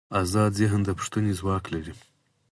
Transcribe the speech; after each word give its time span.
ازاد 0.21 0.51
ذهن 0.59 0.81
د 0.83 0.89
پوښتنې 0.97 1.31
ځواک 1.39 1.63
لري. 1.73 1.93